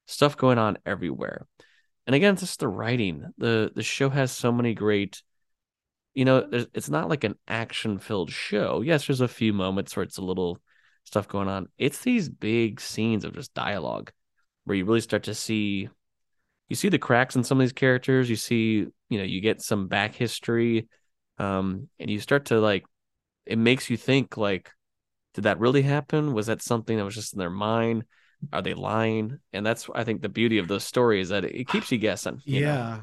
stuff 0.07 0.37
going 0.37 0.59
on 0.59 0.79
everywhere. 0.85 1.47
And 2.07 2.15
again, 2.17 2.37
just 2.37 2.61
the 2.61 2.69
writing. 2.69 3.33
the 3.39 3.71
The 3.75 3.83
show 3.83 4.09
has 4.11 4.33
so 4.33 4.51
many 4.51 4.75
great. 4.75 5.23
You 6.15 6.25
know, 6.25 6.47
it's 6.53 6.91
not 6.91 7.09
like 7.09 7.25
an 7.25 7.37
action 7.49 7.99
filled 7.99 8.31
show. 8.31 8.83
Yes, 8.83 9.07
there's 9.07 9.23
a 9.23 9.29
few 9.29 9.53
moments 9.53 9.97
where 9.97 10.03
it's 10.03 10.19
a 10.19 10.23
little 10.23 10.59
stuff 11.05 11.29
going 11.29 11.49
on. 11.49 11.69
It's 11.79 12.01
these 12.01 12.29
big 12.29 12.81
scenes 12.81 13.25
of 13.25 13.35
just 13.35 13.55
dialogue 13.55 14.11
where 14.65 14.77
you 14.77 14.85
really 14.85 15.01
start 15.01 15.25
to 15.25 15.35
see 15.35 15.89
you 16.69 16.77
see 16.77 16.89
the 16.89 16.99
cracks 16.99 17.37
in 17.37 17.45
some 17.45 17.59
of 17.59 17.65
these 17.65 17.73
characters. 17.75 18.31
You 18.31 18.37
see, 18.37 18.87
you 19.11 19.19
know, 19.19 19.25
you 19.25 19.43
get 19.43 19.61
some 19.61 19.89
back 19.89 20.15
history, 20.15 20.89
um, 21.37 21.89
and 22.01 22.09
you 22.09 22.19
start 22.19 22.47
to 22.47 22.61
like. 22.61 22.85
It 23.47 23.59
makes 23.59 23.91
you 23.91 23.97
think 23.97 24.37
like, 24.37 24.71
did 25.35 25.45
that 25.45 25.59
really 25.59 25.83
happen? 25.83 26.35
Was 26.35 26.47
that 26.47 26.63
something 26.63 26.97
that 26.97 27.05
was 27.05 27.15
just 27.15 27.33
in 27.33 27.39
their 27.39 27.51
mind? 27.51 28.05
Are 28.53 28.63
they 28.63 28.75
lying? 28.75 29.39
And 29.53 29.65
that's 29.65 29.89
I 29.95 30.05
think 30.05 30.23
the 30.23 30.29
beauty 30.29 30.59
of 30.59 30.69
those 30.69 30.85
stories 30.85 31.29
that 31.29 31.45
it, 31.45 31.69
keeps 31.69 31.93
you 31.93 31.99
guessing. 31.99 32.41
You 32.45 32.61
yeah. 32.61 33.01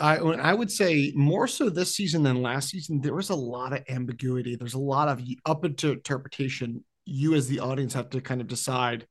I 0.00 0.16
I 0.16 0.54
would 0.54 0.70
say 0.70 1.12
more 1.14 1.46
so 1.46 1.68
this 1.68 1.94
season 1.94 2.22
than 2.22 2.42
last 2.42 2.70
season. 2.70 3.00
There 3.00 3.14
was 3.14 3.30
a 3.30 3.34
lot 3.34 3.72
of 3.72 3.84
ambiguity. 3.88 4.56
There's 4.56 4.74
a 4.74 4.78
lot 4.78 5.08
of 5.08 5.22
up 5.44 5.64
into 5.64 5.92
interpretation. 5.92 6.84
You 7.04 7.34
as 7.34 7.48
the 7.48 7.60
audience 7.60 7.94
have 7.94 8.10
to 8.10 8.20
kind 8.20 8.40
of 8.40 8.46
decide 8.46 9.06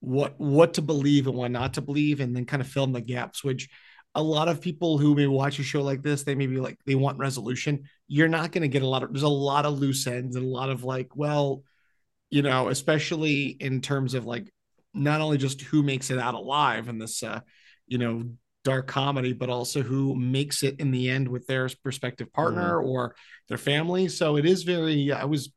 what 0.00 0.38
what 0.38 0.74
to 0.74 0.82
believe 0.82 1.26
and 1.26 1.36
what 1.36 1.50
not 1.50 1.74
to 1.74 1.82
believe, 1.82 2.20
and 2.20 2.34
then 2.34 2.46
kind 2.46 2.62
of 2.62 2.68
fill 2.68 2.84
in 2.84 2.92
the 2.92 3.00
gaps. 3.00 3.44
Which 3.44 3.68
a 4.16 4.22
lot 4.22 4.48
of 4.48 4.60
people 4.60 4.98
who 4.98 5.14
may 5.14 5.26
watch 5.26 5.58
a 5.58 5.62
show 5.62 5.82
like 5.82 6.02
this, 6.02 6.24
they 6.24 6.34
may 6.34 6.46
be 6.46 6.56
like 6.56 6.78
they 6.86 6.94
want 6.94 7.18
resolution. 7.18 7.84
You're 8.08 8.28
not 8.28 8.50
going 8.50 8.62
to 8.62 8.68
get 8.68 8.82
a 8.82 8.86
lot 8.86 9.02
of. 9.02 9.12
There's 9.12 9.22
a 9.22 9.28
lot 9.28 9.66
of 9.66 9.78
loose 9.78 10.06
ends 10.06 10.36
and 10.36 10.44
a 10.44 10.48
lot 10.48 10.70
of 10.70 10.84
like, 10.84 11.14
well, 11.14 11.62
you 12.30 12.42
know, 12.42 12.68
especially 12.68 13.48
in 13.60 13.80
terms 13.82 14.14
of 14.14 14.24
like 14.24 14.50
not 14.94 15.20
only 15.20 15.36
just 15.36 15.60
who 15.60 15.82
makes 15.82 16.10
it 16.10 16.18
out 16.18 16.34
alive 16.34 16.88
in 16.88 16.98
this 16.98 17.22
uh, 17.22 17.40
you 17.86 17.98
know 17.98 18.24
dark 18.64 18.88
comedy 18.88 19.32
but 19.32 19.48
also 19.48 19.80
who 19.80 20.16
makes 20.16 20.64
it 20.64 20.80
in 20.80 20.90
the 20.90 21.08
end 21.08 21.28
with 21.28 21.46
their 21.46 21.68
prospective 21.84 22.32
partner 22.32 22.78
mm-hmm. 22.78 22.88
or 22.88 23.14
their 23.48 23.58
family 23.58 24.08
so 24.08 24.36
it 24.36 24.44
is 24.44 24.64
very 24.64 25.12
i 25.12 25.24
was 25.24 25.52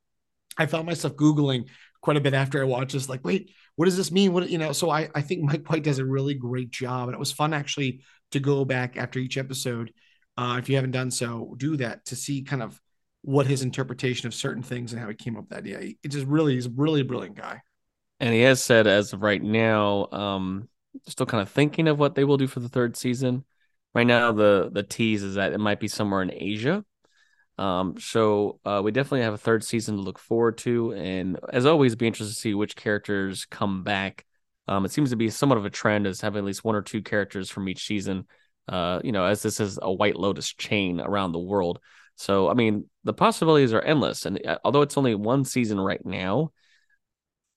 i 0.60 0.68
found 0.68 0.86
myself 0.86 1.16
googling 1.16 1.68
quite 2.02 2.18
a 2.18 2.22
bit 2.22 2.34
after 2.34 2.62
i 2.62 2.66
watched 2.66 2.94
this 2.94 3.10
like 3.10 3.24
wait 3.24 3.52
what 3.76 3.86
does 3.86 3.98
this 3.98 4.12
mean 4.12 4.34
what 4.34 4.50
you 4.50 4.58
know 4.58 4.72
so 4.72 4.90
i 4.90 5.10
i 5.16 5.22
think 5.22 5.44
mike 5.44 5.70
white 5.70 5.84
does 5.84 6.00
a 6.00 6.06
really 6.06 6.34
great 6.34 6.72
job 6.72 7.08
and 7.08 7.14
it 7.14 7.20
was 7.20 7.32
fun 7.32 7.54
actually 7.54 8.02
to 8.32 8.40
go 8.40 8.64
back 8.66 8.98
after 8.98 9.20
each 9.20 9.38
episode 9.38 9.92
uh, 10.38 10.56
if 10.58 10.70
you 10.70 10.76
haven't 10.76 10.92
done 10.92 11.12
so 11.12 11.54
do 11.58 11.76
that 11.76 12.06
to 12.06 12.16
see 12.16 12.42
kind 12.42 12.64
of 12.64 12.80
what 13.22 13.46
his 13.46 13.64
interpretation 13.64 14.28
of 14.28 14.34
certain 14.34 14.64
things 14.64 14.94
and 14.94 15.02
how 15.02 15.10
he 15.10 15.16
came 15.16 15.36
up 15.36 15.44
with 15.44 15.50
that 15.50 15.60
idea 15.60 15.94
it 16.02 16.10
just 16.10 16.26
really 16.26 16.54
he's 16.54 16.68
a 16.68 16.72
really 16.76 17.04
brilliant 17.04 17.36
guy 17.36 17.62
and 18.20 18.34
he 18.34 18.42
has 18.42 18.64
said 18.64 18.86
as 18.88 19.14
of 19.14 19.22
right 19.22 19.42
now, 19.42 20.08
um, 20.12 20.68
still 21.08 21.26
kind 21.26 21.42
of 21.42 21.50
thinking 21.50 21.88
of 21.88 22.00
what 22.00 22.16
they 22.16 22.24
will 22.24 22.38
do 22.38 22.48
for 22.48 22.60
the 22.60 22.70
third 22.70 22.98
season. 22.98 23.46
Right 23.96 24.08
now, 24.08 24.32
the 24.32 24.70
the 24.72 24.84
tease 24.84 25.24
is 25.24 25.36
that 25.36 25.54
it 25.54 25.60
might 25.60 25.80
be 25.80 25.88
somewhere 25.88 26.22
in 26.22 26.32
Asia. 26.34 26.84
Um, 27.60 28.00
so 28.00 28.60
uh, 28.64 28.82
we 28.82 28.92
definitely 28.92 29.22
have 29.22 29.34
a 29.34 29.38
third 29.38 29.66
season 29.66 29.98
to 29.98 30.02
look 30.02 30.18
forward 30.18 30.58
to, 30.60 30.94
and 30.94 31.38
as 31.52 31.66
always, 31.66 31.96
be 31.96 32.08
interested 32.08 32.34
to 32.34 32.40
see 32.40 32.54
which 32.54 32.78
characters 32.78 33.46
come 33.46 33.84
back. 33.84 34.26
Um, 34.70 34.86
it 34.86 34.92
seems 34.92 35.10
to 35.10 35.18
be 35.18 35.30
somewhat 35.30 35.58
of 35.58 35.66
a 35.66 35.70
trend 35.70 36.08
as 36.08 36.22
having 36.22 36.40
at 36.40 36.46
least 36.46 36.64
one 36.64 36.76
or 36.76 36.82
two 36.82 37.02
characters 37.02 37.50
from 37.50 37.68
each 37.68 37.86
season. 37.86 38.28
Uh, 38.70 39.02
you 39.04 39.12
know, 39.12 39.26
as 39.26 39.42
this 39.42 39.60
is 39.60 39.78
a 39.82 39.92
White 39.92 40.16
Lotus 40.16 40.54
chain 40.54 41.02
around 41.02 41.34
the 41.34 41.40
world. 41.40 41.80
So, 42.16 42.50
I 42.50 42.54
mean, 42.54 42.86
the 43.04 43.14
possibilities 43.14 43.74
are 43.74 43.82
endless. 43.82 44.26
And 44.26 44.46
uh, 44.46 44.60
although 44.64 44.84
it's 44.84 44.98
only 44.98 45.16
one 45.16 45.44
season 45.44 45.80
right 45.80 46.06
now, 46.06 46.52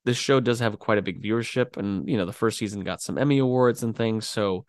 this 0.05 0.17
show 0.17 0.41
does 0.41 0.61
have 0.61 0.79
quite 0.79 0.99
a 0.99 1.03
big 1.03 1.23
viewership 1.23 1.77
and 1.77 2.09
you 2.09 2.17
know 2.17 2.27
the 2.27 2.33
first 2.33 2.59
season 2.59 2.81
got 2.81 3.01
some 3.01 3.19
emmy 3.19 3.39
awards 3.39 3.83
and 3.83 3.97
things 3.97 4.27
so 4.27 4.65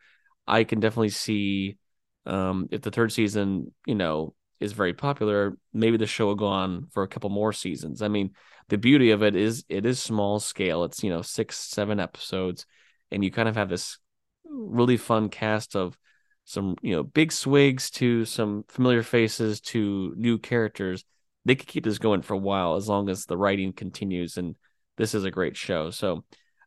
i 0.47 0.63
can 0.63 0.79
definitely 0.79 1.09
see 1.09 1.77
um, 2.25 2.67
if 2.71 2.81
the 2.81 2.91
third 2.91 3.11
season 3.11 3.73
you 3.85 3.95
know 3.95 4.33
is 4.59 4.73
very 4.73 4.93
popular 4.93 5.57
maybe 5.73 5.97
the 5.97 6.05
show 6.05 6.27
will 6.27 6.35
go 6.35 6.47
on 6.47 6.87
for 6.91 7.03
a 7.03 7.07
couple 7.07 7.29
more 7.29 7.53
seasons 7.53 8.01
i 8.01 8.07
mean 8.07 8.31
the 8.69 8.77
beauty 8.77 9.11
of 9.11 9.23
it 9.23 9.35
is 9.35 9.65
it 9.69 9.85
is 9.85 9.99
small 9.99 10.39
scale 10.39 10.83
it's 10.83 11.03
you 11.03 11.09
know 11.09 11.21
six 11.21 11.57
seven 11.57 11.99
episodes 11.99 12.65
and 13.11 13.23
you 13.23 13.31
kind 13.31 13.49
of 13.49 13.55
have 13.55 13.69
this 13.69 13.97
really 14.45 14.97
fun 14.97 15.29
cast 15.29 15.75
of 15.75 15.97
some 16.45 16.75
you 16.81 16.95
know 16.95 17.03
big 17.03 17.31
swigs 17.31 17.89
to 17.89 18.25
some 18.25 18.63
familiar 18.67 19.03
faces 19.03 19.61
to 19.61 20.13
new 20.17 20.37
characters 20.37 21.03
they 21.45 21.55
could 21.55 21.67
keep 21.67 21.83
this 21.83 21.97
going 21.97 22.21
for 22.21 22.33
a 22.33 22.37
while 22.37 22.75
as 22.75 22.87
long 22.87 23.09
as 23.09 23.25
the 23.25 23.37
writing 23.37 23.73
continues 23.73 24.37
and 24.37 24.55
this 24.97 25.15
is 25.15 25.23
a 25.23 25.31
great 25.31 25.57
show. 25.57 25.89
So 25.89 26.23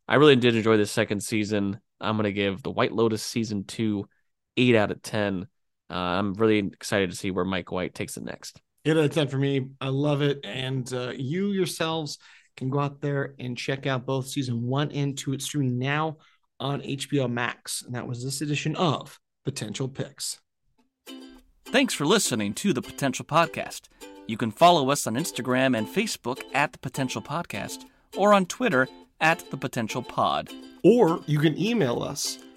I 0.08 0.16
really 0.16 0.36
did 0.36 0.56
enjoy 0.56 0.76
this 0.76 0.90
second 0.90 1.22
season. 1.22 1.80
I'm 2.00 2.16
going 2.16 2.24
to 2.24 2.32
give 2.32 2.62
The 2.62 2.70
White 2.70 2.92
Lotus 2.92 3.22
season 3.22 3.64
two, 3.64 4.08
eight 4.56 4.74
out 4.74 4.90
of 4.90 5.02
10. 5.02 5.46
Uh, 5.90 5.94
I'm 5.94 6.34
really 6.34 6.58
excited 6.58 7.10
to 7.10 7.16
see 7.16 7.30
where 7.30 7.44
Mike 7.44 7.70
White 7.70 7.94
takes 7.94 8.16
it 8.16 8.24
next. 8.24 8.60
Eight 8.84 8.92
out 8.92 9.04
of 9.04 9.10
10 9.12 9.28
for 9.28 9.38
me. 9.38 9.68
I 9.80 9.88
love 9.88 10.22
it. 10.22 10.40
And 10.44 10.92
uh, 10.92 11.12
you 11.16 11.52
yourselves 11.52 12.18
can 12.56 12.70
go 12.70 12.80
out 12.80 13.00
there 13.00 13.34
and 13.38 13.56
check 13.56 13.86
out 13.86 14.06
both 14.06 14.28
season 14.28 14.62
one 14.62 14.90
and 14.92 15.16
two. 15.16 15.32
It's 15.32 15.44
streaming 15.44 15.78
now 15.78 16.18
on 16.58 16.80
HBO 16.80 17.30
Max. 17.30 17.82
And 17.82 17.94
that 17.94 18.06
was 18.06 18.24
this 18.24 18.40
edition 18.40 18.76
of 18.76 19.18
Potential 19.44 19.88
Picks. 19.88 20.40
Thanks 21.66 21.94
for 21.94 22.06
listening 22.06 22.54
to 22.54 22.72
the 22.72 22.82
Potential 22.82 23.24
Podcast. 23.24 23.88
You 24.26 24.36
can 24.36 24.50
follow 24.50 24.90
us 24.90 25.06
on 25.06 25.14
Instagram 25.14 25.76
and 25.76 25.86
Facebook 25.86 26.42
at 26.54 26.72
the 26.72 26.78
Potential 26.78 27.22
Podcast 27.22 27.84
or 28.16 28.32
on 28.32 28.46
Twitter 28.46 28.88
at 29.20 29.50
the 29.50 29.56
Potential 29.56 30.02
Pod. 30.02 30.50
Or 30.82 31.20
you 31.26 31.38
can 31.38 31.58
email 31.60 32.02
us. 32.02 32.38